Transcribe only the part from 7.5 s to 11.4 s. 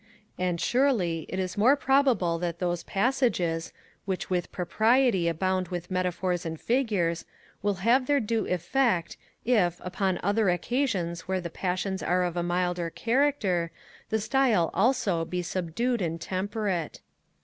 will have their due effect, if, upon other occasions where